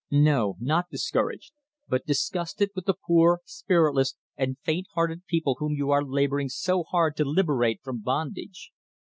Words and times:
No, 0.09 0.55
not 0.59 0.89
discouraged, 0.89 1.51
but 1.87 2.07
disgusted 2.07 2.71
with 2.73 2.85
the 2.85 2.95
poor, 3.05 3.41
spiritless, 3.45 4.15
and 4.35 4.57
faint 4.63 4.87
hearted 4.95 5.27
people 5.27 5.57
whom 5.59 5.73
you 5.75 5.91
are 5.91 6.03
labouring 6.03 6.49
so 6.49 6.81
hard 6.83 7.15
to 7.17 7.23
liberate 7.23 7.81
from 7.83 7.99
bondage. 8.01 8.71